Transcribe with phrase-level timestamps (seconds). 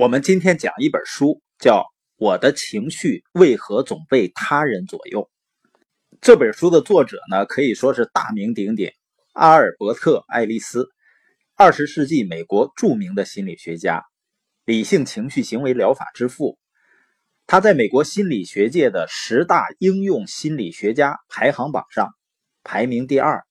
[0.00, 1.82] 我们今天讲一本书，叫
[2.16, 5.28] 《我的情绪为何总被他人左右》。
[6.22, 8.90] 这本书的作者呢，可以说是大名鼎鼎，
[9.34, 10.88] 阿尔伯特·爱丽丝，
[11.54, 14.02] 二十世纪美国著名的心理学家，
[14.64, 16.58] 理性情绪行为疗法之父。
[17.46, 22.08] 他在美国心理学界的十大应用心理学家排行榜上
[22.64, 23.44] 排名第二，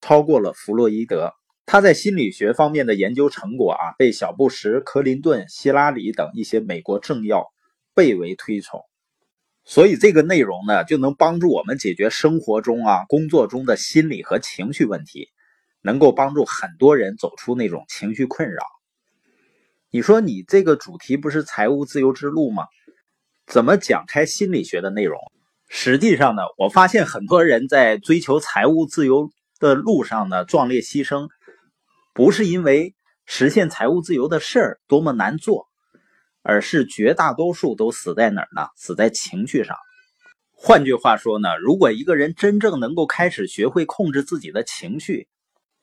[0.00, 1.32] 超过了弗洛伊德。
[1.66, 7.46] 他在心理学方面的研究成果啊，被小布什、克林顿、希拉里等一些美国政要
[7.94, 8.80] 倍为推崇。
[9.64, 15.30] 所以这个内容呢，就能帮助我们解决生活中啊、工作中的心理和情绪问题，
[15.80, 18.62] 能够帮助很多人走出那种情绪困扰。
[19.90, 22.64] 你说你这个主题不是财务自由之路吗？
[23.46, 25.18] 怎么讲开心理学的内容？
[25.68, 31.28] 实际上呢，我发现很多人在追求财务自由的路上呢，壮烈牺牲。
[32.14, 32.94] 不是因为
[33.26, 35.66] 实现财务自由的事儿多么难做，
[36.42, 38.68] 而是绝大多数都死在哪儿呢？
[38.76, 39.76] 死在情绪上。
[40.52, 45.26] 换句话说呢，如果一个人真正能够开始学会控制自己的情绪，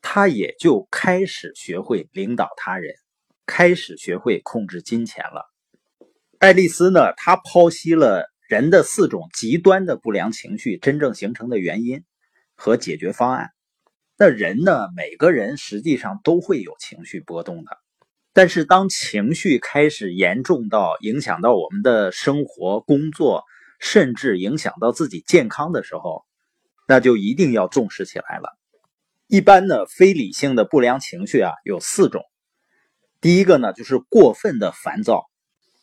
[0.01, 2.95] 他也就开始学会领导他人，
[3.45, 5.51] 开始学会控制金钱了。
[6.39, 12.05] 爱丽丝呢，她剖析了人的四种极端的不良情绪真正形成的原因
[12.55, 13.49] 和解决方案。
[14.21, 14.87] 那人呢？
[14.95, 17.71] 每个人实际上都会有情绪波动的，
[18.33, 23.43] 但是当情绪开始严重到影响到我们的生活、工作，
[23.79, 26.23] 甚至影响到自己健康的时候，
[26.87, 28.55] 那就一定要重视起来了。
[29.25, 32.21] 一般呢，非理性的不良情绪啊有四种。
[33.21, 35.23] 第一个呢，就是过分的烦躁，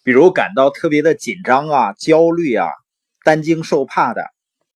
[0.04, 2.68] 比如感到特别的紧张啊、焦虑啊、
[3.24, 4.22] 担惊受怕的，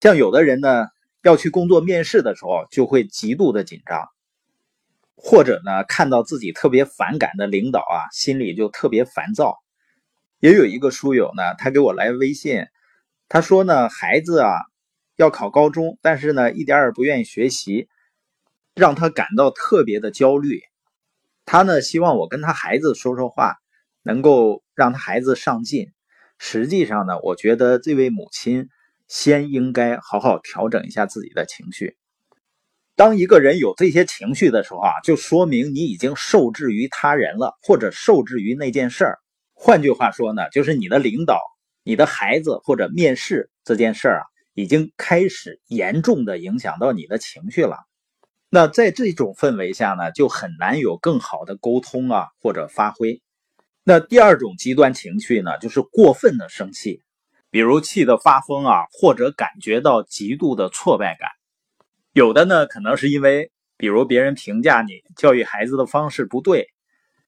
[0.00, 0.88] 像有的人呢。
[1.22, 4.08] 要去工作面试的时候，就会极度的紧张，
[5.14, 9.56] 或者呢，看到自己特别反感的领导啊，心里就特别烦躁。
[10.40, 12.66] 也有一个书友呢，他给我来微信，
[13.28, 14.50] 他说呢，孩子啊
[15.14, 17.88] 要考高中，但是呢，一点也不愿意学习，
[18.74, 20.60] 让他感到特别的焦虑。
[21.44, 23.58] 他呢，希望我跟他孩子说说话，
[24.02, 25.92] 能够让他孩子上进。
[26.38, 28.68] 实际上呢，我觉得这位母亲。
[29.12, 31.98] 先应该好好调整一下自己的情绪。
[32.96, 39.18] 当一个人有这些情绪的时候啊，就说明你已经受制于他人了，或者受制于那件事儿。
[39.52, 41.38] 换句话说呢，就是你的领导、
[41.84, 44.24] 你的孩子或者面试这件事儿啊，
[44.54, 47.76] 已经开始严重的影响到你的情绪了。
[48.48, 53.20] 那在这种氛围下呢，就很难有更好的沟通啊，或者发挥。
[53.84, 57.02] 那第二种极端情绪呢，就是过分的生气。
[57.52, 61.28] 比如气得发疯啊，或者感觉到极度的挫败感，
[62.14, 66.68] 有的呢可能是因为，比如别人评价你教育孩子的方式不对，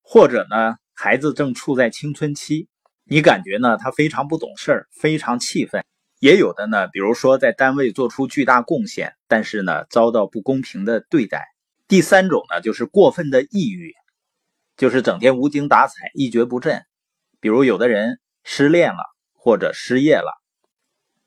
[0.00, 2.68] 或者呢孩子正处在青春期，
[3.04, 5.84] 你感觉呢他非常不懂事儿非常气愤。
[6.20, 11.44] 也有的呢，比如说在单位做出巨大贡献，但是呢遭到不公平的对待。
[11.86, 13.92] 第三种呢就是过分的抑郁，
[14.78, 16.82] 就是整天无精打采、一蹶不振。
[17.40, 19.13] 比如有的人失恋了。
[19.44, 20.40] 或者失业了，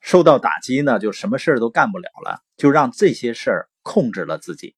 [0.01, 4.75] 受到打击呢，就什么事儿都干不了了，就让这些事儿控制了自己。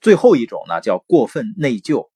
[0.00, 2.10] 最后一种呢，叫过分内疚。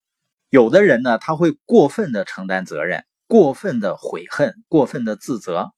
[0.51, 5.71] 有的人呢，他会过分的承担责任，过分的悔恨，过分的自责，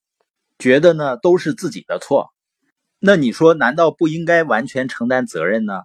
[0.57, 2.33] 觉得呢都是自己的错。
[2.97, 5.83] 那你说，难道不应该完全承担责任呢？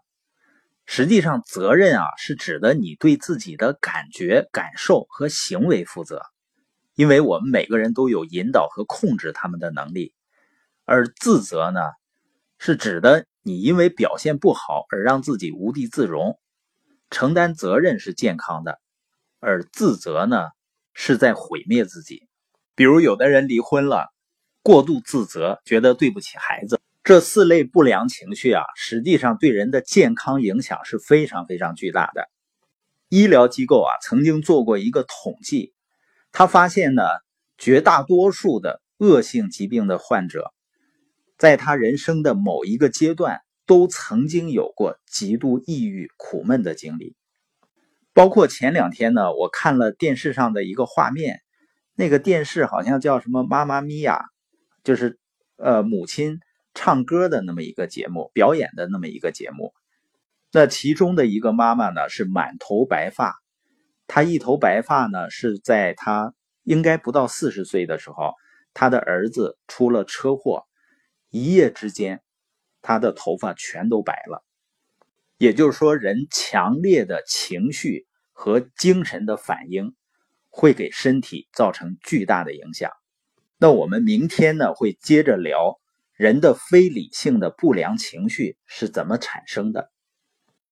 [0.86, 6.22] 实际上，责任啊，是指的你对自己的感觉、感受和行为负责。
[6.96, 10.14] 因为我们每个人都有引导和控制他们的能力，
[10.86, 11.80] 而自责呢，
[12.58, 16.40] 是指的你因为表现不好而让自己无地自容。
[17.10, 18.80] 承担责任是健康的，
[19.40, 20.48] 而自责呢，
[20.94, 22.26] 是在毁灭自己。
[22.74, 24.06] 比如有的人离婚了，
[24.62, 26.80] 过度自责，觉得对不起孩子。
[27.04, 32.28] 这四类不良情绪啊，实际上对人的健康影响是非常非常巨大的。
[33.10, 35.74] 医疗机构啊，曾经做过一个统计。
[36.38, 37.02] 他发现呢，
[37.56, 40.52] 绝大多数的恶性疾病的患者，
[41.38, 47.16] 在他人生的某一个阶段，都曾经有过极度抑郁、苦闷的经历。
[48.12, 51.40] 包括前两天呢，我看了电视上的一个画面，
[51.94, 54.18] 那个电视好像叫什么《妈妈咪呀》，
[54.84, 55.18] 就是
[55.56, 56.40] 呃母亲
[56.74, 59.72] 唱歌的那么一个节目，表演的那么一个节目。
[60.52, 63.40] 那其中的一个妈妈呢，是满头白发。
[64.06, 68.34] 他一头白发呢，是在他应该不到四十岁的时候，
[68.72, 70.64] 他的儿子出了车祸，
[71.30, 72.22] 一夜之间，
[72.82, 74.44] 他的头发全都白了。
[75.38, 79.94] 也就是说，人强烈的情绪和精神的反应，
[80.48, 82.90] 会给身体造成巨大的影响。
[83.58, 85.78] 那我们明天呢会接着聊
[86.14, 89.90] 人的非理性的不良情绪是怎么产生的。